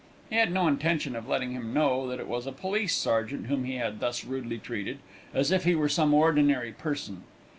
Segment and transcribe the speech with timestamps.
[0.31, 3.65] He had no intention of letting him know that it was a police sergeant whom
[3.65, 4.97] he had thus rudely treated,
[5.31, 7.21] as if he were some ordinary person.